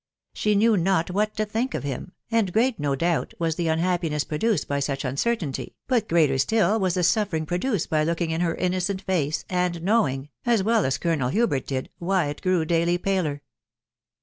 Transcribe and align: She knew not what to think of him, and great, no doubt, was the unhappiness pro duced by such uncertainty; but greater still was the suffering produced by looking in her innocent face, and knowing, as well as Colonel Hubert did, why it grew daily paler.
She 0.33 0.55
knew 0.55 0.77
not 0.77 1.11
what 1.11 1.35
to 1.37 1.45
think 1.45 1.75
of 1.75 1.83
him, 1.83 2.13
and 2.31 2.51
great, 2.51 2.79
no 2.79 2.95
doubt, 2.95 3.35
was 3.37 3.53
the 3.53 3.67
unhappiness 3.67 4.23
pro 4.23 4.39
duced 4.39 4.67
by 4.67 4.79
such 4.79 5.05
uncertainty; 5.05 5.75
but 5.85 6.09
greater 6.09 6.39
still 6.39 6.79
was 6.79 6.95
the 6.95 7.03
suffering 7.03 7.45
produced 7.45 7.91
by 7.91 8.03
looking 8.03 8.31
in 8.31 8.41
her 8.41 8.55
innocent 8.55 9.03
face, 9.03 9.45
and 9.47 9.83
knowing, 9.83 10.29
as 10.43 10.63
well 10.63 10.85
as 10.87 10.97
Colonel 10.97 11.29
Hubert 11.29 11.67
did, 11.67 11.91
why 11.99 12.29
it 12.29 12.41
grew 12.41 12.65
daily 12.65 12.97
paler. 12.97 13.43